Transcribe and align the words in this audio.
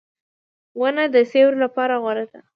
•ونه 0.79 1.03
د 1.13 1.17
سیوری 1.31 1.57
لپاره 1.63 1.93
غوره 2.03 2.25
ده. 2.31 2.39